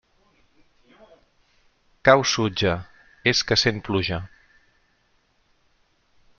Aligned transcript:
Cau 2.09 2.25
sutja; 2.33 2.73
és 3.35 3.45
que 3.51 3.59
sent 3.65 3.81
pluja. 3.91 4.21